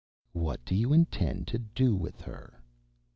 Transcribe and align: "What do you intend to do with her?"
"What 0.33 0.65
do 0.65 0.73
you 0.73 0.93
intend 0.93 1.45
to 1.49 1.59
do 1.59 1.95
with 1.95 2.21
her?" 2.21 2.59